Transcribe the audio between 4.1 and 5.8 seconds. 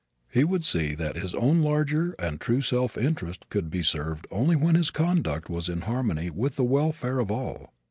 only when his conduct was